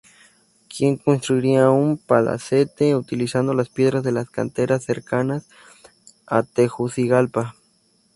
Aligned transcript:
Quien 0.67 0.97
construiría 0.97 1.69
un 1.69 1.95
palacete 1.99 2.95
utilizando 2.95 3.53
las 3.53 3.69
piedras 3.69 4.01
de 4.01 4.11
las 4.11 4.27
canteras 4.31 4.83
cercanas 4.83 5.47
a 6.25 6.41
Tegucigalpa. 6.41 7.55